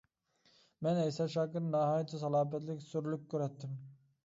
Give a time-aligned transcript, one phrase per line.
[0.87, 3.81] مەن ئەيسا شاكىرنى ناھايىتى سالاپەتلىك، سۈرلۈك كۆرەتتىم.